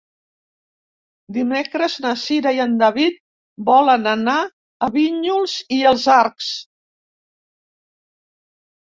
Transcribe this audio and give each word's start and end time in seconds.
Dimecres 1.35 1.97
na 2.05 2.13
Cira 2.21 2.53
i 2.59 2.61
en 2.65 2.73
David 2.83 3.19
volen 3.67 4.07
anar 4.13 4.37
a 4.87 4.89
Vinyols 4.97 5.59
i 5.79 5.79
els 5.91 6.07
Arcs. 6.15 6.49